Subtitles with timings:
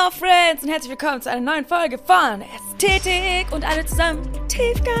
[0.00, 4.94] Hello Friends und herzlich willkommen zu einer neuen Folge von Ästhetik und alle zusammen Tiefgang.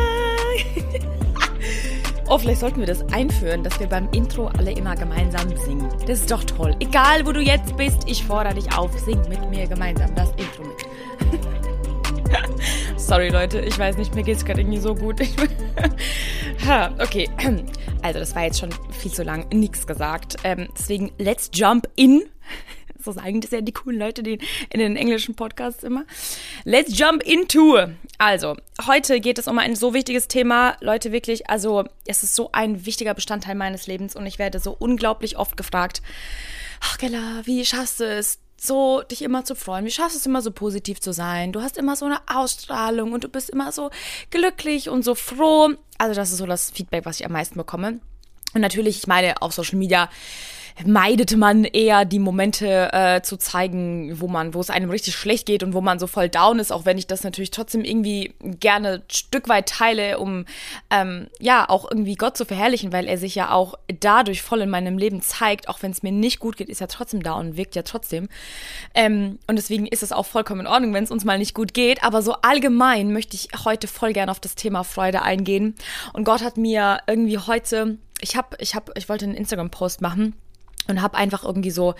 [2.28, 5.88] oh, vielleicht sollten wir das einführen, dass wir beim Intro alle immer gemeinsam singen.
[6.06, 6.76] Das ist doch toll.
[6.80, 10.64] Egal, wo du jetzt bist, ich fordere dich auf, sing mit mir gemeinsam das Intro
[10.64, 11.40] mit.
[13.00, 15.20] Sorry Leute, ich weiß nicht, mir geht es gerade irgendwie so gut.
[16.66, 17.30] ha, okay,
[18.02, 20.36] also das war jetzt schon viel zu lang, nichts gesagt.
[20.44, 22.24] Ähm, deswegen, let's jump in
[23.04, 24.38] so sagen das ja die coolen Leute die
[24.70, 26.04] in den englischen Podcasts immer.
[26.64, 27.78] Let's jump into.
[28.18, 30.76] Also, heute geht es um ein so wichtiges Thema.
[30.80, 34.76] Leute, wirklich, also, es ist so ein wichtiger Bestandteil meines Lebens und ich werde so
[34.78, 36.02] unglaublich oft gefragt,
[36.80, 39.86] ach, Gella, wie schaffst du es, so dich immer zu freuen?
[39.86, 41.52] Wie schaffst du es immer so positiv zu sein?
[41.52, 43.90] Du hast immer so eine Ausstrahlung und du bist immer so
[44.30, 45.70] glücklich und so froh.
[45.96, 48.00] Also, das ist so das Feedback, was ich am meisten bekomme.
[48.52, 50.10] Und natürlich, ich meine, auf Social Media
[50.84, 55.46] meidete man eher die Momente äh, zu zeigen, wo man, wo es einem richtig schlecht
[55.46, 58.34] geht und wo man so voll down ist, auch wenn ich das natürlich trotzdem irgendwie
[58.40, 60.44] gerne Stück weit teile, um
[60.90, 64.70] ähm, ja auch irgendwie Gott zu verherrlichen, weil er sich ja auch dadurch voll in
[64.70, 67.56] meinem Leben zeigt, auch wenn es mir nicht gut geht, ist er trotzdem da und
[67.56, 68.28] wirkt ja trotzdem.
[68.94, 71.74] Ähm, und deswegen ist es auch vollkommen in Ordnung, wenn es uns mal nicht gut
[71.74, 72.02] geht.
[72.02, 75.74] Aber so allgemein möchte ich heute voll gerne auf das Thema Freude eingehen.
[76.12, 80.34] Und Gott hat mir irgendwie heute ich habe, ich habe, ich wollte einen Instagram-Post machen
[80.90, 81.94] und habe einfach irgendwie so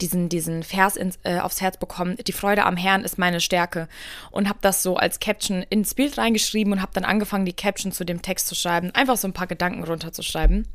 [0.00, 2.16] diesen diesen Vers ins, äh, aufs Herz bekommen.
[2.26, 3.88] Die Freude am Herrn ist meine Stärke
[4.30, 7.92] und habe das so als Caption ins Bild reingeschrieben und habe dann angefangen die Caption
[7.92, 10.66] zu dem Text zu schreiben, einfach so ein paar Gedanken runterzuschreiben.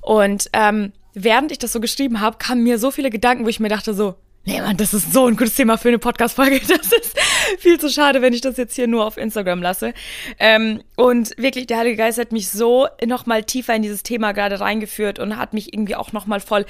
[0.00, 3.60] Und ähm, während ich das so geschrieben habe, kamen mir so viele Gedanken, wo ich
[3.60, 4.16] mir dachte so,
[4.48, 6.60] Nee, Mann, das ist so ein gutes Thema für eine Podcast-Folge.
[6.68, 7.18] Das ist
[7.58, 9.92] viel zu schade, wenn ich das jetzt hier nur auf Instagram lasse.
[10.38, 14.60] Ähm, und wirklich, der Heilige Geist hat mich so nochmal tiefer in dieses Thema gerade
[14.60, 16.64] reingeführt und hat mich irgendwie auch nochmal voll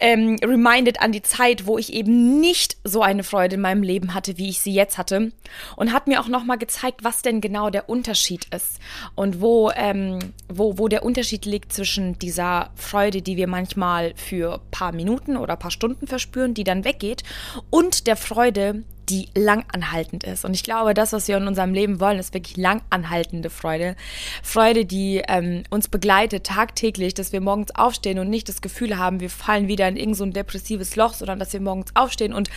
[0.00, 4.14] ähm, reminded an die Zeit, wo ich eben nicht so eine Freude in meinem Leben
[4.14, 5.30] hatte, wie ich sie jetzt hatte.
[5.76, 8.80] Und hat mir auch nochmal gezeigt, was denn genau der Unterschied ist
[9.14, 14.60] und wo, ähm, wo, wo der Unterschied liegt zwischen dieser Freude, die wir manchmal für
[14.72, 17.22] paar Minuten oder paar Stunden verspüren, die dann weggeht geht
[17.70, 20.44] und der Freude, die langanhaltend ist.
[20.44, 23.96] Und ich glaube, das, was wir in unserem Leben wollen, ist wirklich langanhaltende Freude.
[24.42, 29.20] Freude, die ähm, uns begleitet tagtäglich, dass wir morgens aufstehen und nicht das Gefühl haben,
[29.20, 32.48] wir fallen wieder in irgendein so depressives Loch, sondern dass wir morgens aufstehen und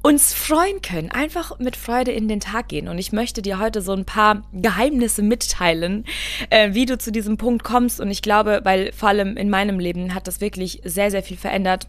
[0.00, 2.86] uns freuen können, einfach mit Freude in den Tag gehen.
[2.86, 6.04] Und ich möchte dir heute so ein paar Geheimnisse mitteilen,
[6.50, 8.00] äh, wie du zu diesem Punkt kommst.
[8.00, 11.36] Und ich glaube, weil vor allem in meinem Leben hat das wirklich sehr, sehr viel
[11.36, 11.88] verändert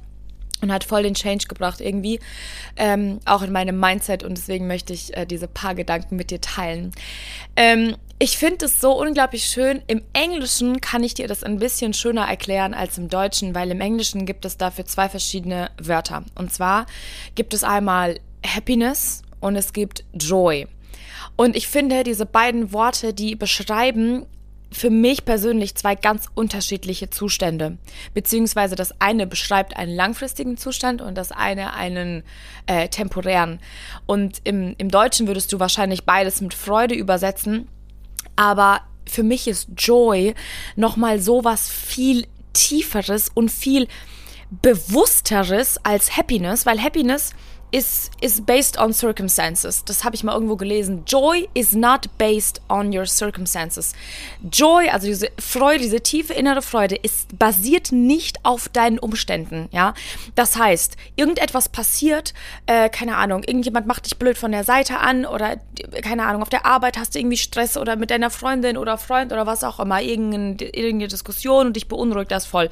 [0.61, 2.19] und hat voll den Change gebracht irgendwie,
[2.75, 6.41] ähm, auch in meinem Mindset und deswegen möchte ich äh, diese paar Gedanken mit dir
[6.41, 6.91] teilen.
[7.55, 9.81] Ähm, ich finde es so unglaublich schön.
[9.87, 13.79] Im Englischen kann ich dir das ein bisschen schöner erklären als im Deutschen, weil im
[13.79, 16.25] Englischen gibt es dafür zwei verschiedene Wörter.
[16.35, 16.85] Und zwar
[17.35, 20.67] gibt es einmal Happiness und es gibt Joy.
[21.37, 24.25] Und ich finde, diese beiden Worte, die beschreiben
[24.71, 27.77] für mich persönlich zwei ganz unterschiedliche Zustände.
[28.13, 32.23] Beziehungsweise das eine beschreibt einen langfristigen Zustand und das eine einen
[32.67, 33.59] äh, temporären.
[34.05, 37.67] Und im, im Deutschen würdest du wahrscheinlich beides mit Freude übersetzen.
[38.35, 40.35] Aber für mich ist Joy
[40.75, 43.87] nochmal so was viel tieferes und viel
[44.61, 47.31] bewussteres als Happiness, weil Happiness
[47.71, 49.83] is is based on circumstances.
[49.85, 51.03] Das habe ich mal irgendwo gelesen.
[51.05, 53.93] Joy is not based on your circumstances.
[54.51, 59.69] Joy, also diese Freude, diese tiefe innere Freude, ist basiert nicht auf deinen Umständen.
[59.71, 59.93] Ja,
[60.35, 62.33] das heißt, irgendetwas passiert,
[62.65, 65.57] äh, keine Ahnung, irgendjemand macht dich blöd von der Seite an oder
[66.01, 69.31] keine Ahnung, auf der Arbeit hast du irgendwie Stress oder mit deiner Freundin oder Freund
[69.31, 72.69] oder was auch immer, irgendeine, irgendeine Diskussion und dich beunruhigt das voll.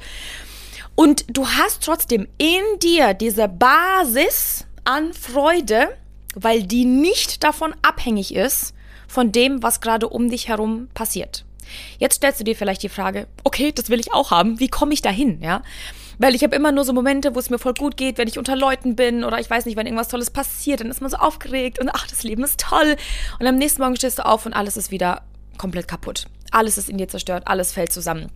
[0.94, 5.88] Und du hast trotzdem in dir diese Basis, an Freude,
[6.34, 8.72] weil die nicht davon abhängig ist,
[9.06, 11.44] von dem, was gerade um dich herum passiert.
[11.98, 14.94] Jetzt stellst du dir vielleicht die Frage, okay, das will ich auch haben, wie komme
[14.94, 15.62] ich dahin, ja?
[16.16, 18.38] Weil ich habe immer nur so Momente, wo es mir voll gut geht, wenn ich
[18.38, 21.18] unter Leuten bin oder ich weiß nicht, wenn irgendwas Tolles passiert, dann ist man so
[21.18, 22.96] aufgeregt und ach, das Leben ist toll.
[23.38, 25.20] Und am nächsten Morgen stehst du auf und alles ist wieder
[25.58, 26.24] komplett kaputt.
[26.50, 28.30] Alles ist in dir zerstört, alles fällt zusammen.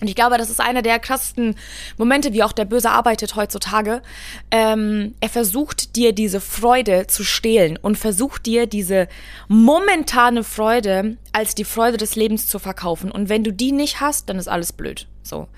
[0.00, 1.54] Und ich glaube, das ist einer der krassesten
[1.96, 4.02] Momente, wie auch der Böse arbeitet heutzutage.
[4.50, 9.08] Ähm, er versucht dir diese Freude zu stehlen und versucht dir diese
[9.48, 13.10] momentane Freude als die Freude des Lebens zu verkaufen.
[13.10, 15.06] Und wenn du die nicht hast, dann ist alles blöd.
[15.22, 15.48] So.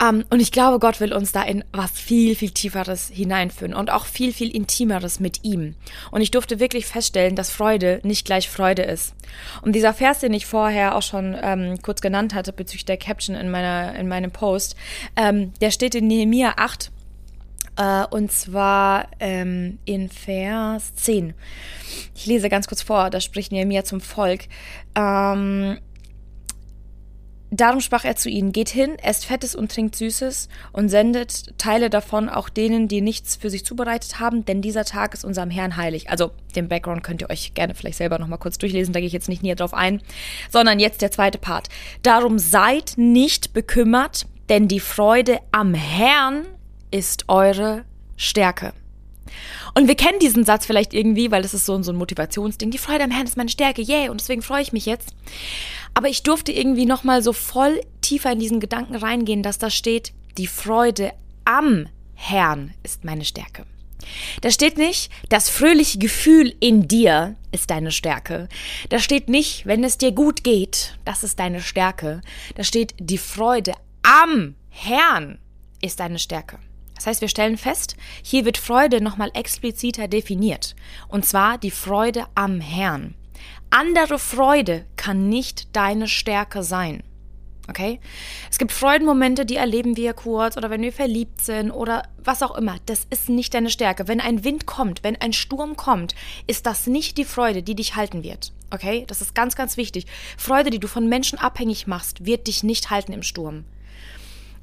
[0.00, 3.74] Um, ähm, und ich glaube, Gott will uns da in was viel, viel Tieferes hineinführen
[3.74, 5.74] und auch viel, viel Intimeres mit ihm.
[6.12, 9.14] Und ich durfte wirklich feststellen, dass Freude nicht gleich Freude ist.
[9.62, 13.34] Und dieser Vers, den ich vorher auch schon ähm, kurz genannt hatte bezüglich der Caption
[13.34, 14.76] in, meiner, in meinem Post,
[15.16, 16.92] ähm, der steht in Nehemiah 8,
[17.78, 21.32] Äh, und zwar ähm, in Vers 10.
[22.14, 24.48] Ich lese ganz kurz vor, da spricht Nehemiah zum Volk.
[24.96, 25.78] Ähm,
[27.50, 31.88] Darum sprach er zu ihnen, geht hin, esst Fettes und trinkt Süßes und sendet Teile
[31.88, 35.76] davon auch denen, die nichts für sich zubereitet haben, denn dieser Tag ist unserem Herrn
[35.76, 36.10] heilig.
[36.10, 39.14] Also den Background könnt ihr euch gerne vielleicht selber nochmal kurz durchlesen, da gehe ich
[39.14, 40.02] jetzt nicht näher drauf ein,
[40.50, 41.68] sondern jetzt der zweite Part.
[42.02, 46.46] Darum seid nicht bekümmert, denn die Freude am Herrn
[46.90, 47.84] ist eure
[48.16, 48.72] Stärke.
[49.74, 52.70] Und wir kennen diesen Satz vielleicht irgendwie, weil das ist so, so ein Motivationsding.
[52.70, 55.14] Die Freude am Herrn ist meine Stärke, yay, und deswegen freue ich mich jetzt.
[55.94, 60.12] Aber ich durfte irgendwie nochmal so voll tiefer in diesen Gedanken reingehen, dass da steht,
[60.36, 61.12] die Freude
[61.44, 63.64] am Herrn ist meine Stärke.
[64.40, 68.48] Da steht nicht, das fröhliche Gefühl in dir ist deine Stärke.
[68.88, 72.20] Da steht nicht, wenn es dir gut geht, das ist deine Stärke.
[72.54, 75.38] Da steht, die Freude am Herrn
[75.80, 76.58] ist deine Stärke.
[76.98, 80.74] Das heißt, wir stellen fest, hier wird Freude nochmal expliziter definiert.
[81.06, 83.14] Und zwar die Freude am Herrn.
[83.70, 87.04] Andere Freude kann nicht deine Stärke sein.
[87.68, 88.00] Okay?
[88.50, 92.56] Es gibt Freudenmomente, die erleben wir kurz oder wenn wir verliebt sind oder was auch
[92.56, 92.78] immer.
[92.86, 94.08] Das ist nicht deine Stärke.
[94.08, 96.16] Wenn ein Wind kommt, wenn ein Sturm kommt,
[96.48, 98.52] ist das nicht die Freude, die dich halten wird.
[98.70, 99.04] Okay?
[99.06, 100.06] Das ist ganz, ganz wichtig.
[100.36, 103.66] Freude, die du von Menschen abhängig machst, wird dich nicht halten im Sturm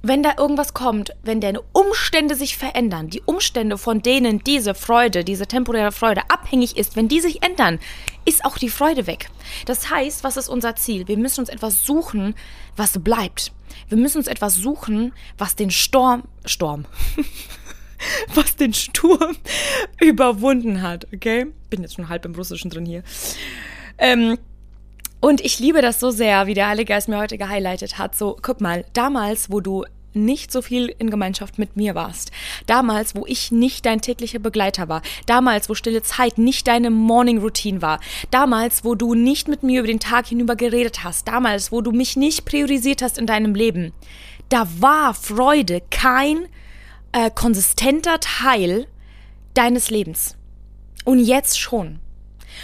[0.07, 5.23] wenn da irgendwas kommt, wenn deine Umstände sich verändern, die Umstände, von denen diese Freude,
[5.23, 7.79] diese temporäre Freude abhängig ist, wenn die sich ändern,
[8.23, 9.29] ist auch die Freude weg.
[9.65, 11.07] Das heißt, was ist unser Ziel?
[11.07, 12.35] Wir müssen uns etwas suchen,
[12.75, 13.51] was bleibt.
[13.89, 16.85] Wir müssen uns etwas suchen, was den Sturm, Sturm,
[18.35, 19.35] was den Sturm
[20.01, 21.47] überwunden hat, okay?
[21.71, 23.03] Bin jetzt schon halb im Russischen drin hier.
[23.97, 24.37] Ähm,
[25.19, 28.15] und ich liebe das so sehr, wie der Heilige Geist mir heute gehighlightet hat.
[28.15, 29.83] So, guck mal, damals, wo du
[30.15, 32.31] nicht so viel in Gemeinschaft mit mir warst.
[32.65, 35.01] Damals, wo ich nicht dein täglicher Begleiter war.
[35.25, 37.99] Damals, wo stille Zeit nicht deine Morning Routine war.
[38.31, 41.27] Damals, wo du nicht mit mir über den Tag hinüber geredet hast.
[41.27, 43.93] Damals, wo du mich nicht priorisiert hast in deinem Leben.
[44.49, 46.47] Da war Freude kein
[47.11, 48.87] äh, konsistenter Teil
[49.53, 50.37] deines Lebens.
[51.03, 51.99] Und jetzt schon.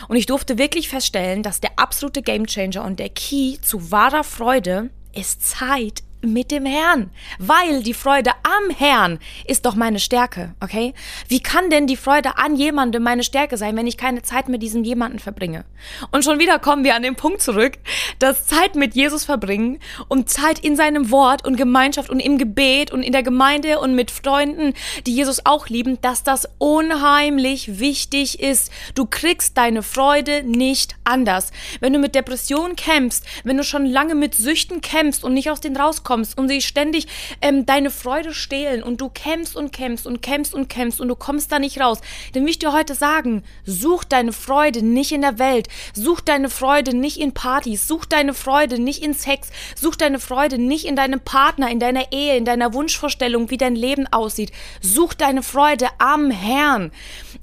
[0.07, 4.89] Und ich durfte wirklich feststellen, dass der absolute Gamechanger und der Key zu wahrer Freude
[5.13, 7.09] ist Zeit mit dem Herrn,
[7.39, 10.94] weil die Freude am Herrn ist doch meine Stärke, okay?
[11.27, 14.62] Wie kann denn die Freude an jemandem meine Stärke sein, wenn ich keine Zeit mit
[14.62, 15.65] diesem jemanden verbringe?
[16.12, 17.73] Und schon wieder kommen wir an den Punkt zurück,
[18.19, 22.91] dass Zeit mit Jesus verbringen und Zeit in seinem Wort und Gemeinschaft und im Gebet
[22.91, 24.74] und in der Gemeinde und mit Freunden,
[25.07, 28.71] die Jesus auch lieben, dass das unheimlich wichtig ist.
[28.95, 31.51] Du kriegst deine Freude nicht anders.
[31.79, 35.62] Wenn du mit Depressionen kämpfst, wenn du schon lange mit Süchten kämpfst und nicht aus
[35.62, 37.08] den rauskommst, kommst und sie ständig
[37.42, 41.16] ähm, deine Freude stehlen und du kämpfst und kämpfst und kämpfst und kämpfst und du
[41.16, 42.02] kommst da nicht raus,
[42.34, 46.50] dann will ich dir heute sagen, such deine Freude nicht in der Welt, such deine
[46.50, 50.98] Freude nicht in Partys, such deine Freude nicht in Sex, such deine Freude nicht in
[50.98, 54.52] deinem Partner, in deiner Ehe, in deiner Wunschvorstellung, wie dein Leben aussieht.
[54.81, 56.92] Such deine Freude am Herrn.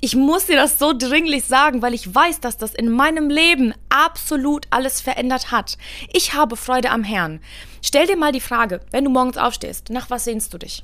[0.02, 3.72] Ich muss dir das so dringlich sagen, weil ich weiß, dass das in meinem Leben
[3.88, 5.78] absolut alles verändert hat.
[6.12, 7.40] Ich habe Freude am Herrn.
[7.82, 10.82] Stell dir mal die Frage, wenn du morgens aufstehst, nach was sehnst du dich?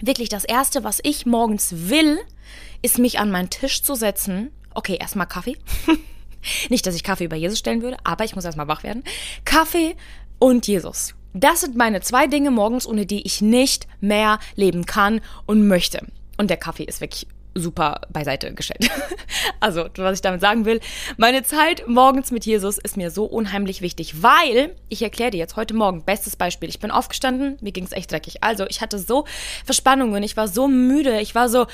[0.00, 2.18] Wirklich, das Erste, was ich morgens will,
[2.82, 4.52] ist mich an meinen Tisch zu setzen.
[4.74, 5.56] Okay, erstmal Kaffee.
[6.68, 9.02] Nicht, dass ich Kaffee über Jesus stellen würde, aber ich muss erstmal wach werden.
[9.44, 9.96] Kaffee
[10.38, 11.14] und Jesus.
[11.34, 16.06] Das sind meine zwei Dinge morgens, ohne die ich nicht mehr leben kann und möchte.
[16.36, 17.26] Und der Kaffee ist wirklich
[17.58, 18.90] super beiseite gestellt.
[19.60, 20.80] also, was ich damit sagen will,
[21.16, 25.56] meine Zeit morgens mit Jesus ist mir so unheimlich wichtig, weil, ich erkläre dir jetzt
[25.56, 28.42] heute Morgen, bestes Beispiel, ich bin aufgestanden, mir ging es echt dreckig.
[28.42, 29.24] Also, ich hatte so
[29.64, 31.66] Verspannungen, ich war so müde, ich war so,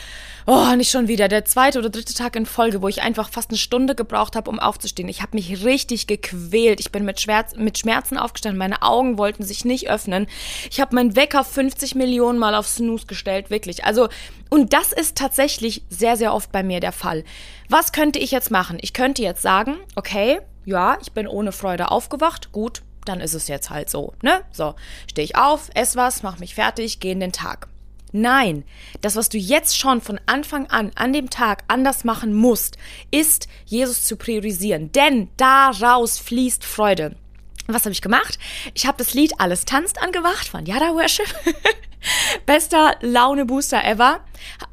[0.46, 3.50] oh, nicht schon wieder, der zweite oder dritte Tag in Folge, wo ich einfach fast
[3.50, 5.08] eine Stunde gebraucht habe, um aufzustehen.
[5.08, 6.80] Ich habe mich richtig gequält.
[6.80, 10.26] Ich bin mit, Schmerz, mit Schmerzen aufgestanden, meine Augen wollten sich nicht öffnen.
[10.70, 13.84] Ich habe meinen Wecker 50 Millionen Mal auf Snooze gestellt, wirklich.
[13.84, 14.08] Also,
[14.54, 17.24] und das ist tatsächlich sehr, sehr oft bei mir der Fall.
[17.68, 18.78] Was könnte ich jetzt machen?
[18.82, 23.48] Ich könnte jetzt sagen, okay, ja, ich bin ohne Freude aufgewacht, gut, dann ist es
[23.48, 24.42] jetzt halt so, ne?
[24.52, 24.76] So,
[25.10, 27.66] stehe ich auf, ess was, mach mich fertig, gehe in den Tag.
[28.12, 28.62] Nein,
[29.00, 32.78] das, was du jetzt schon von Anfang an an dem Tag anders machen musst,
[33.10, 34.92] ist, Jesus zu priorisieren.
[34.92, 37.16] Denn daraus fließt Freude.
[37.66, 38.38] Was habe ich gemacht?
[38.72, 41.26] Ich habe das Lied Alles tanzt angemacht von Yada Worship.
[42.46, 44.20] Bester Laune-Booster ever.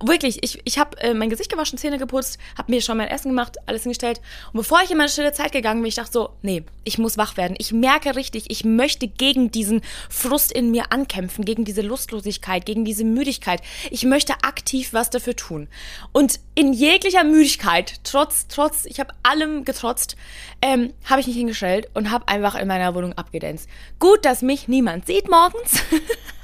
[0.03, 3.29] Wirklich, ich, ich habe äh, mein Gesicht gewaschen, Zähne geputzt, habe mir schon mein Essen
[3.29, 4.19] gemacht, alles hingestellt.
[4.51, 7.17] Und bevor ich in meine stille Zeit gegangen bin, ich dachte so, nee, ich muss
[7.17, 7.55] wach werden.
[7.57, 12.85] Ich merke richtig, ich möchte gegen diesen Frust in mir ankämpfen, gegen diese Lustlosigkeit, gegen
[12.85, 13.61] diese Müdigkeit.
[13.89, 15.67] Ich möchte aktiv was dafür tun.
[16.11, 20.15] Und in jeglicher Müdigkeit, trotz, trotz, ich habe allem getrotzt,
[20.61, 23.69] ähm, habe ich mich hingestellt und habe einfach in meiner Wohnung abgedanzt.
[23.99, 25.81] Gut, dass mich niemand sieht morgens.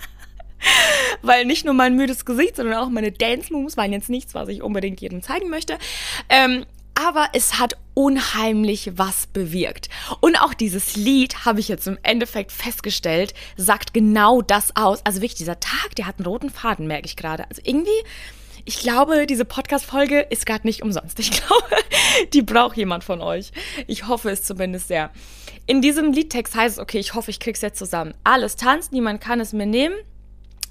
[1.21, 4.61] Weil nicht nur mein müdes Gesicht, sondern auch meine Dance-Moves waren jetzt nichts, was ich
[4.61, 5.77] unbedingt jedem zeigen möchte.
[6.29, 6.65] Ähm,
[6.97, 9.89] aber es hat unheimlich was bewirkt.
[10.19, 15.05] Und auch dieses Lied, habe ich jetzt im Endeffekt festgestellt, sagt genau das aus.
[15.05, 17.47] Also wirklich, dieser Tag, der hat einen roten Faden, merke ich gerade.
[17.49, 17.91] Also irgendwie,
[18.65, 21.19] ich glaube, diese Podcast-Folge ist gerade nicht umsonst.
[21.19, 21.75] Ich glaube,
[22.33, 23.51] die braucht jemand von euch.
[23.85, 25.11] Ich hoffe es zumindest sehr.
[25.67, 28.15] In diesem Liedtext heißt es, okay, ich hoffe, ich krieg's jetzt zusammen.
[28.23, 29.95] Alles tanzt, niemand kann es mir nehmen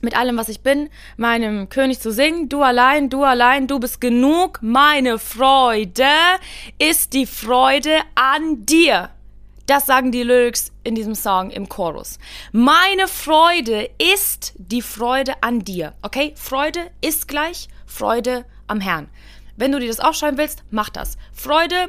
[0.03, 2.49] mit allem, was ich bin, meinem König zu singen.
[2.49, 4.59] Du allein, du allein, du bist genug.
[4.63, 6.07] Meine Freude
[6.79, 9.11] ist die Freude an dir.
[9.67, 12.19] Das sagen die Lyrics in diesem Song im Chorus.
[12.53, 15.95] Meine Freude ist die Freude an dir.
[16.03, 16.33] Okay?
[16.37, 19.09] Freude ist gleich Freude am Herrn.
[19.57, 21.17] Wenn du dir das aufschreiben willst, mach das.
[21.33, 21.89] Freude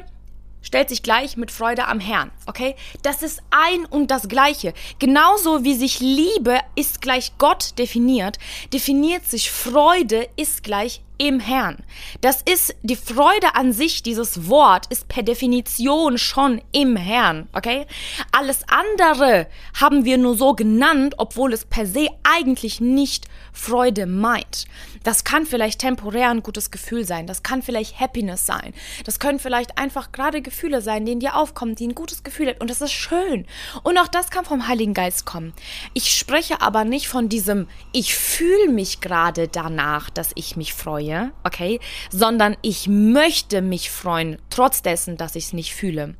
[0.68, 2.76] stellt sich gleich mit Freude am Herrn, okay?
[3.00, 4.74] Das ist ein und das Gleiche.
[4.98, 8.38] Genauso wie sich Liebe ist gleich Gott definiert,
[8.74, 11.78] definiert sich Freude ist gleich im Herrn.
[12.20, 17.86] Das ist die Freude an sich, dieses Wort ist per Definition schon im Herrn, okay?
[18.30, 24.66] Alles andere haben wir nur so genannt, obwohl es per se eigentlich nicht Freude meint.
[25.02, 28.72] Das kann vielleicht temporär ein gutes Gefühl sein, das kann vielleicht Happiness sein,
[29.04, 32.60] das können vielleicht einfach gerade Gefühle sein, denen dir aufkommen, die ein gutes Gefühl hat
[32.60, 33.46] und das ist schön.
[33.82, 35.52] Und auch das kann vom Heiligen Geist kommen.
[35.94, 41.07] Ich spreche aber nicht von diesem, ich fühle mich gerade danach, dass ich mich freue
[41.08, 46.14] freue, okay, sondern ich möchte mich freuen, trotz dessen, dass ich es nicht fühle.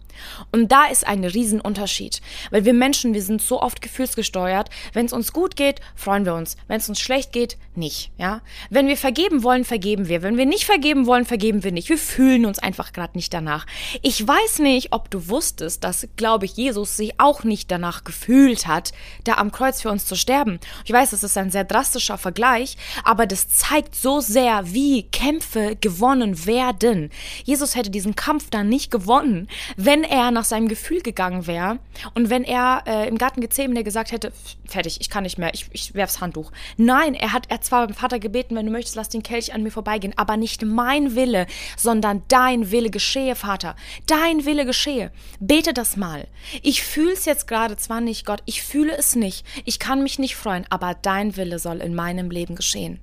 [0.53, 2.21] Und da ist ein Riesenunterschied,
[2.51, 4.71] weil wir Menschen, wir sind so oft gefühlsgesteuert.
[4.93, 6.57] Wenn es uns gut geht, freuen wir uns.
[6.67, 8.43] Wenn es uns schlecht geht, nicht, ja?
[8.71, 10.23] Wenn wir vergeben wollen, vergeben wir.
[10.23, 11.89] Wenn wir nicht vergeben wollen, vergeben wir nicht.
[11.89, 13.67] Wir fühlen uns einfach gerade nicht danach.
[14.03, 18.67] Ich weiß nicht, ob du wusstest, dass, glaube ich, Jesus sich auch nicht danach gefühlt
[18.67, 18.93] hat,
[19.25, 20.59] da am Kreuz für uns zu sterben.
[20.85, 25.77] Ich weiß, das ist ein sehr drastischer Vergleich, aber das zeigt so sehr, wie Kämpfe
[25.81, 27.11] gewonnen werden.
[27.45, 31.79] Jesus hätte diesen Kampf dann nicht gewonnen, wenn er nach seinem Gefühl gegangen wäre
[32.15, 34.33] und wenn er äh, im Garten Gethsemane gesagt hätte,
[34.67, 36.51] fertig, ich kann nicht mehr, ich, ich werf's Handtuch.
[36.77, 39.63] Nein, er hat er zwar beim Vater gebeten, wenn du möchtest, lass den Kelch an
[39.63, 41.47] mir vorbeigehen, aber nicht mein Wille,
[41.77, 43.77] sondern dein Wille geschehe, Vater.
[44.07, 45.13] Dein Wille geschehe.
[45.41, 46.27] Bete das mal.
[46.63, 49.47] Ich fühl's jetzt gerade zwar nicht, Gott, ich fühle es nicht.
[49.65, 53.01] Ich kann mich nicht freuen, aber dein Wille soll in meinem Leben geschehen.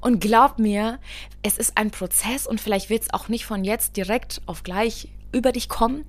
[0.00, 0.98] Und glaub mir,
[1.42, 5.08] es ist ein Prozess und vielleicht wird es auch nicht von jetzt direkt auf gleich
[5.32, 6.04] über dich kommen.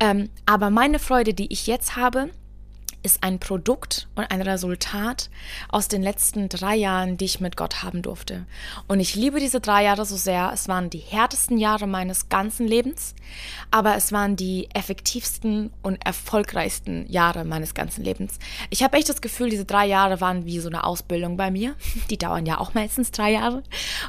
[0.00, 2.30] Ähm, aber meine Freude, die ich jetzt habe,
[3.04, 5.28] ist ein Produkt und ein Resultat
[5.68, 8.46] aus den letzten drei Jahren, die ich mit Gott haben durfte.
[8.88, 10.50] Und ich liebe diese drei Jahre so sehr.
[10.52, 13.14] Es waren die härtesten Jahre meines ganzen Lebens,
[13.70, 18.38] aber es waren die effektivsten und erfolgreichsten Jahre meines ganzen Lebens.
[18.70, 21.74] Ich habe echt das Gefühl, diese drei Jahre waren wie so eine Ausbildung bei mir.
[22.10, 23.62] Die dauern ja auch meistens drei Jahre.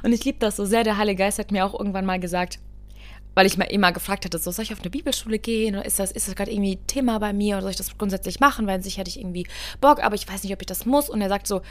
[0.03, 0.83] Und ich liebe das so sehr.
[0.85, 2.59] Der Heilige Geist hat mir auch irgendwann mal gesagt,
[3.36, 6.00] weil ich mir immer gefragt hatte, so soll ich auf eine Bibelschule gehen oder ist
[6.00, 8.82] das, ist das gerade irgendwie Thema bei mir oder soll ich das grundsätzlich machen, weil
[8.82, 9.46] sich hätte ich irgendwie
[9.82, 11.10] Bock, aber ich weiß nicht, ob ich das muss.
[11.10, 11.62] Und er sagt so,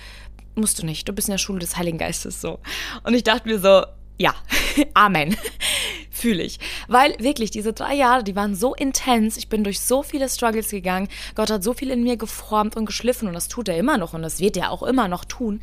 [0.55, 2.61] musst du nicht, du bist in der Schule des Heiligen Geistes so.
[3.03, 3.85] Und ich dachte mir so,
[4.19, 4.35] ja,
[4.95, 5.37] Amen.
[6.11, 6.59] Fühle ich.
[6.89, 9.37] Weil wirklich, diese drei Jahre, die waren so intens.
[9.37, 11.09] Ich bin durch so viele Struggles gegangen.
[11.35, 14.15] Gott hat so viel in mir geformt und geschliffen und das tut er immer noch
[14.15, 15.61] und das wird er auch immer noch tun.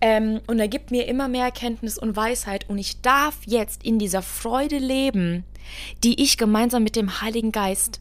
[0.00, 3.98] Ähm, und er gibt mir immer mehr Erkenntnis und Weisheit und ich darf jetzt in
[3.98, 5.44] dieser Freude leben,
[6.04, 8.00] die ich gemeinsam mit dem Heiligen Geist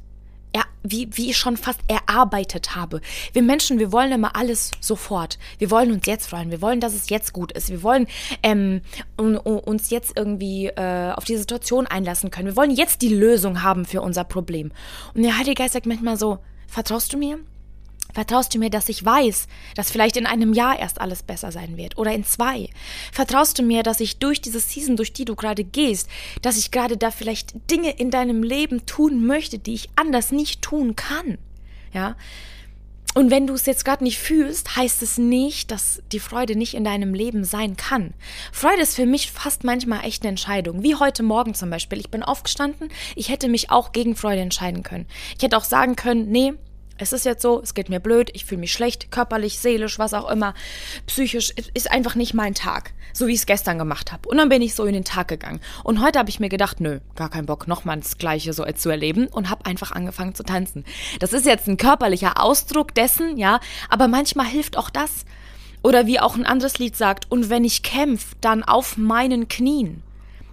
[0.56, 3.02] er, wie, wie ich schon fast erarbeitet habe.
[3.34, 5.38] Wir Menschen, wir wollen immer alles sofort.
[5.58, 6.50] Wir wollen uns jetzt freuen.
[6.50, 7.70] Wir wollen, dass es jetzt gut ist.
[7.70, 8.08] Wir wollen
[8.42, 8.82] ähm,
[9.18, 12.48] uns jetzt irgendwie äh, auf die Situation einlassen können.
[12.48, 14.72] Wir wollen jetzt die Lösung haben für unser Problem.
[15.14, 17.40] Und der Heilige Geist sagt manchmal so, vertraust du mir?
[18.16, 21.76] Vertraust du mir, dass ich weiß, dass vielleicht in einem Jahr erst alles besser sein
[21.76, 22.70] wird oder in zwei?
[23.12, 26.10] Vertraust du mir, dass ich durch diese Season, durch die du gerade gehst,
[26.42, 30.62] dass ich gerade da vielleicht Dinge in deinem Leben tun möchte, die ich anders nicht
[30.62, 31.38] tun kann?
[31.94, 32.16] Ja?
[33.16, 36.74] Und wenn du es jetzt gerade nicht fühlst, heißt es nicht, dass die Freude nicht
[36.74, 38.14] in deinem Leben sein kann.
[38.52, 40.84] Freude ist für mich fast manchmal echt eine Entscheidung.
[40.84, 42.00] Wie heute Morgen zum Beispiel.
[42.00, 45.06] Ich bin aufgestanden, ich hätte mich auch gegen Freude entscheiden können.
[45.38, 46.54] Ich hätte auch sagen können, nee,
[46.98, 50.14] Es ist jetzt so, es geht mir blöd, ich fühle mich schlecht, körperlich, seelisch, was
[50.14, 50.54] auch immer,
[51.08, 54.30] psychisch, ist einfach nicht mein Tag, so wie ich es gestern gemacht habe.
[54.30, 55.60] Und dann bin ich so in den Tag gegangen.
[55.84, 58.90] Und heute habe ich mir gedacht, nö, gar keinen Bock, nochmal das Gleiche so zu
[58.90, 60.86] erleben und habe einfach angefangen zu tanzen.
[61.20, 63.60] Das ist jetzt ein körperlicher Ausdruck dessen, ja,
[63.90, 65.26] aber manchmal hilft auch das.
[65.84, 70.02] Oder wie auch ein anderes Lied sagt, und wenn ich kämpf, dann auf meinen Knien.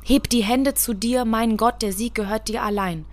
[0.05, 3.05] Heb die Hände zu dir, mein Gott, der Sieg gehört dir allein.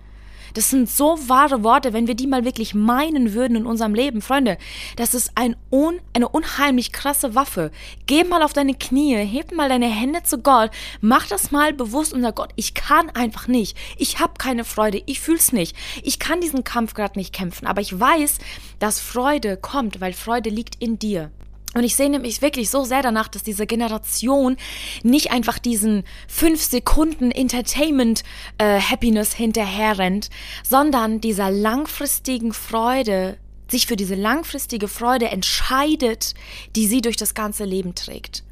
[0.54, 4.22] Das sind so wahre Worte, wenn wir die mal wirklich meinen würden in unserem Leben.
[4.22, 4.58] Freunde,
[4.96, 7.70] das ist ein un, eine unheimlich krasse Waffe.
[8.06, 12.12] Geh mal auf deine Knie, heb mal deine Hände zu Gott, mach das mal bewusst
[12.12, 13.76] und sag Gott, ich kann einfach nicht.
[13.96, 15.76] Ich habe keine Freude, ich fühl's nicht.
[16.02, 18.38] Ich kann diesen Kampf gerade nicht kämpfen, aber ich weiß,
[18.78, 21.30] dass Freude kommt, weil Freude liegt in dir.
[21.74, 24.56] Und ich sehne mich wirklich so sehr danach, dass diese Generation
[25.04, 28.24] nicht einfach diesen fünf Sekunden Entertainment
[28.58, 30.30] äh, Happiness hinterherrennt,
[30.68, 36.34] sondern dieser langfristigen Freude, sich für diese langfristige Freude entscheidet,
[36.74, 38.42] die sie durch das ganze Leben trägt.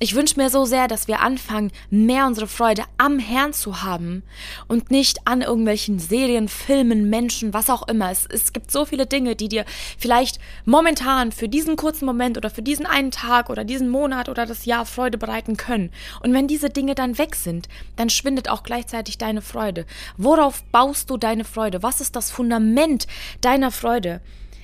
[0.00, 4.22] Ich wünsche mir so sehr, dass wir anfangen, mehr unsere Freude am Herrn zu haben
[4.68, 8.08] und nicht an irgendwelchen Serien, Filmen, Menschen, was auch immer.
[8.12, 9.64] Es, es gibt so viele Dinge, die dir
[9.98, 14.46] vielleicht momentan für diesen kurzen Moment oder für diesen einen Tag oder diesen Monat oder
[14.46, 15.90] das Jahr Freude bereiten können.
[16.22, 19.84] Und wenn diese Dinge dann weg sind, dann schwindet auch gleichzeitig deine Freude.
[20.16, 21.82] Worauf baust du deine Freude?
[21.82, 23.08] Was ist das Fundament
[23.40, 24.20] deiner Freude?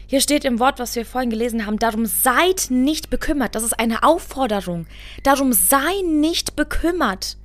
[0.07, 3.55] Hier steht im Wort, was wir vorhin gelesen haben, darum seid nicht bekümmert.
[3.55, 4.87] Das ist eine Aufforderung.
[5.23, 7.37] Darum sei nicht bekümmert.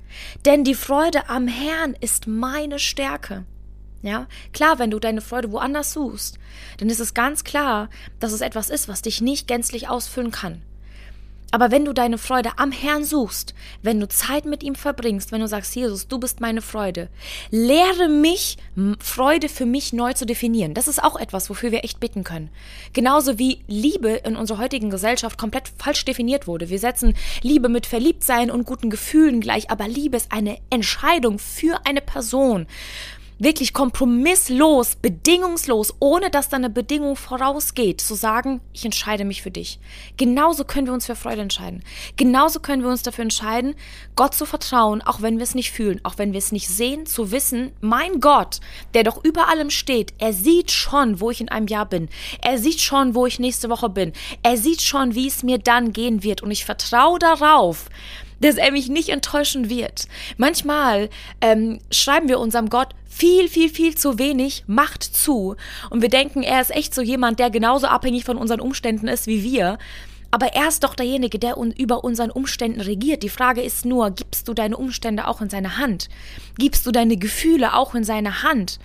[0.44, 3.44] Denn die Freude am Herrn ist meine Stärke.
[4.02, 6.38] Ja, klar, wenn du deine Freude woanders suchst,
[6.78, 10.62] dann ist es ganz klar, dass es etwas ist, was dich nicht gänzlich ausfüllen kann.
[11.52, 15.40] Aber wenn du deine Freude am Herrn suchst, wenn du Zeit mit ihm verbringst, wenn
[15.40, 17.08] du sagst, Jesus, du bist meine Freude,
[17.50, 18.56] lehre mich,
[19.00, 20.74] Freude für mich neu zu definieren.
[20.74, 22.50] Das ist auch etwas, wofür wir echt bitten können.
[22.92, 26.68] Genauso wie Liebe in unserer heutigen Gesellschaft komplett falsch definiert wurde.
[26.68, 31.80] Wir setzen Liebe mit Verliebtsein und guten Gefühlen gleich, aber Liebe ist eine Entscheidung für
[31.84, 32.66] eine Person
[33.40, 39.50] wirklich kompromisslos, bedingungslos, ohne dass da eine Bedingung vorausgeht, zu sagen, ich entscheide mich für
[39.50, 39.80] dich.
[40.18, 41.82] Genauso können wir uns für Freude entscheiden.
[42.16, 43.74] Genauso können wir uns dafür entscheiden,
[44.14, 47.06] Gott zu vertrauen, auch wenn wir es nicht fühlen, auch wenn wir es nicht sehen,
[47.06, 48.60] zu wissen, mein Gott,
[48.92, 52.10] der doch über allem steht, er sieht schon, wo ich in einem Jahr bin.
[52.42, 54.12] Er sieht schon, wo ich nächste Woche bin.
[54.42, 56.42] Er sieht schon, wie es mir dann gehen wird.
[56.42, 57.86] Und ich vertraue darauf,
[58.40, 60.06] dass er mich nicht enttäuschen wird.
[60.36, 65.56] Manchmal ähm, schreiben wir unserem Gott viel, viel, viel zu wenig Macht zu
[65.90, 69.26] und wir denken, er ist echt so jemand, der genauso abhängig von unseren Umständen ist
[69.26, 69.78] wie wir.
[70.32, 73.24] Aber er ist doch derjenige, der un über unseren Umständen regiert.
[73.24, 76.08] Die Frage ist nur, gibst du deine Umstände auch in seine Hand?
[76.56, 78.78] Gibst du deine Gefühle auch in seine Hand?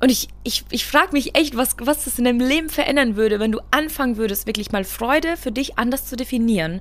[0.00, 3.40] Und ich, ich, ich frage mich echt, was, was das in deinem Leben verändern würde,
[3.40, 6.80] wenn du anfangen würdest, wirklich mal Freude für dich anders zu definieren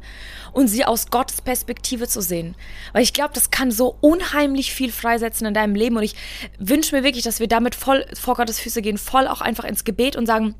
[0.52, 2.56] und sie aus Gottes Perspektive zu sehen.
[2.91, 5.95] Weil ich glaube, das kann so unheimlich viel freisetzen in deinem Leben.
[5.95, 6.15] Und ich
[6.60, 9.84] wünsche mir wirklich, dass wir damit voll vor Gottes Füße gehen, voll auch einfach ins
[9.84, 10.56] Gebet und sagen,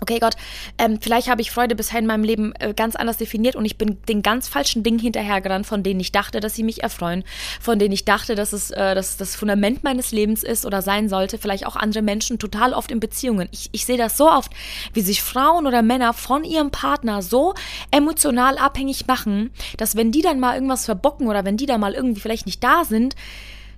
[0.00, 0.36] okay Gott,
[0.78, 3.78] ähm, vielleicht habe ich Freude bisher in meinem Leben äh, ganz anders definiert und ich
[3.78, 7.24] bin den ganz falschen Dingen hinterhergerannt, von denen ich dachte, dass sie mich erfreuen,
[7.60, 11.08] von denen ich dachte, dass es äh, dass das Fundament meines Lebens ist oder sein
[11.08, 13.48] sollte, vielleicht auch andere Menschen, total oft in Beziehungen.
[13.52, 14.52] Ich, ich sehe das so oft,
[14.92, 17.54] wie sich Frauen oder Männer von ihrem Partner so
[17.90, 21.94] emotional abhängig machen, dass wenn die dann mal irgendwas verbocken oder wenn die dann mal
[21.94, 23.14] irgendwie vielleicht nicht da sind,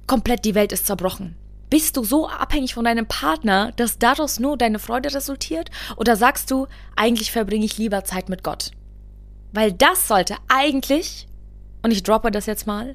[0.06, 1.36] komplett die Welt ist zerbrochen.
[1.72, 5.70] Bist du so abhängig von deinem Partner, dass daraus nur deine Freude resultiert?
[5.96, 8.72] Oder sagst du, eigentlich verbringe ich lieber Zeit mit Gott?
[9.54, 11.26] Weil das sollte eigentlich,
[11.82, 12.94] und ich droppe das jetzt mal,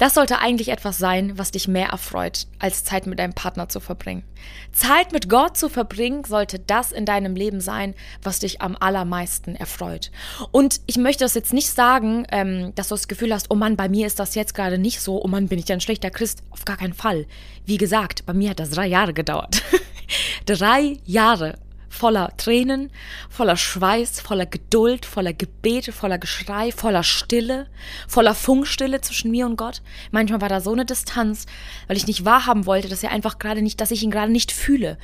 [0.00, 3.80] das sollte eigentlich etwas sein, was dich mehr erfreut, als Zeit mit deinem Partner zu
[3.80, 4.24] verbringen.
[4.72, 9.54] Zeit mit Gott zu verbringen sollte das in deinem Leben sein, was dich am allermeisten
[9.54, 10.10] erfreut.
[10.52, 13.76] Und ich möchte das jetzt nicht sagen, ähm, dass du das Gefühl hast, oh Mann,
[13.76, 16.42] bei mir ist das jetzt gerade nicht so, oh Mann, bin ich ein schlechter Christ.
[16.48, 17.26] Auf gar keinen Fall.
[17.66, 19.62] Wie gesagt, bei mir hat das drei Jahre gedauert.
[20.46, 21.58] drei Jahre
[21.90, 22.90] voller Tränen,
[23.28, 27.66] voller Schweiß, voller Geduld, voller Gebete, voller Geschrei, voller Stille,
[28.08, 29.82] voller Funkstille zwischen mir und Gott.
[30.12, 31.44] Manchmal war da so eine Distanz,
[31.88, 34.52] weil ich nicht wahrhaben wollte, dass er einfach gerade nicht, dass ich ihn gerade nicht
[34.52, 34.96] fühle.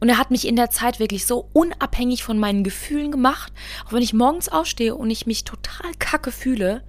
[0.00, 3.52] Und er hat mich in der Zeit wirklich so unabhängig von meinen Gefühlen gemacht.
[3.86, 6.82] Auch wenn ich morgens aufstehe und ich mich total kacke fühle,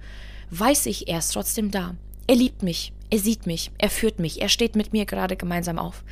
[0.50, 1.94] weiß ich, er ist trotzdem da.
[2.26, 5.78] Er liebt mich, er sieht mich, er führt mich, er steht mit mir gerade gemeinsam
[5.78, 6.02] auf.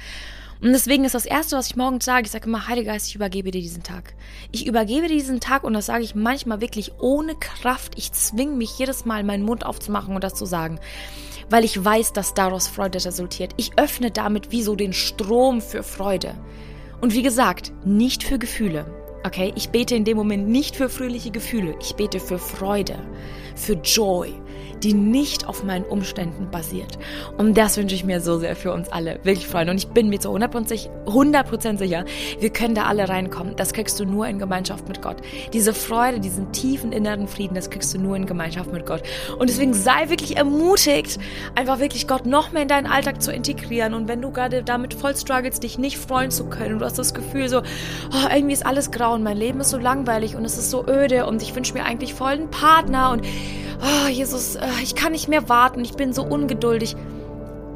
[0.62, 3.16] Und deswegen ist das Erste, was ich morgens sage, ich sage immer, Heiliger Geist, ich
[3.16, 4.14] übergebe dir diesen Tag.
[4.52, 7.94] Ich übergebe dir diesen Tag und das sage ich manchmal wirklich ohne Kraft.
[7.96, 10.78] Ich zwinge mich jedes Mal, meinen Mund aufzumachen und das zu sagen.
[11.50, 13.54] Weil ich weiß, dass daraus Freude resultiert.
[13.56, 16.34] Ich öffne damit wie so den Strom für Freude.
[17.00, 18.86] Und wie gesagt, nicht für Gefühle.
[19.24, 22.98] Okay, ich bete in dem Moment nicht für fröhliche Gefühle, ich bete für Freude,
[23.56, 24.32] für Joy,
[24.82, 26.98] die nicht auf meinen Umständen basiert.
[27.38, 29.20] Und das wünsche ich mir so sehr für uns alle.
[29.22, 29.72] Wirklich, Freunde.
[29.72, 32.04] Und ich bin mir zu 100%, 100 sicher,
[32.40, 33.56] wir können da alle reinkommen.
[33.56, 35.16] Das kriegst du nur in Gemeinschaft mit Gott.
[35.52, 39.02] Diese Freude, diesen tiefen inneren Frieden, das kriegst du nur in Gemeinschaft mit Gott.
[39.38, 41.18] Und deswegen sei wirklich ermutigt,
[41.54, 43.94] einfach wirklich Gott noch mehr in deinen Alltag zu integrieren.
[43.94, 47.14] Und wenn du gerade damit voll struggles, dich nicht freuen zu können, du hast das
[47.14, 50.58] Gefühl so, oh, irgendwie ist alles grau und mein Leben ist so langweilig und es
[50.58, 53.24] ist so öde und ich wünsche mir eigentlich voll einen Partner und
[53.82, 56.96] oh, Jesus, äh, ich kann nicht mehr warten, ich bin so ungeduldig.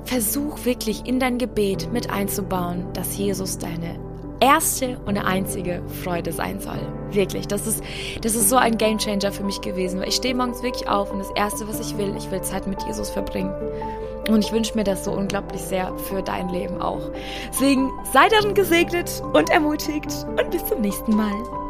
[0.05, 3.99] Versuch wirklich in dein Gebet mit einzubauen, dass Jesus deine
[4.41, 6.79] erste und einzige Freude sein soll.
[7.11, 7.83] Wirklich, das ist,
[8.23, 11.19] das ist so ein Gamechanger für mich gewesen, weil ich stehe morgens wirklich auf und
[11.19, 13.53] das Erste, was ich will, ich will Zeit mit Jesus verbringen.
[14.29, 17.11] Und ich wünsche mir das so unglaublich sehr für dein Leben auch.
[17.51, 21.66] Deswegen sei darin gesegnet und ermutigt und bis zum nächsten Mal.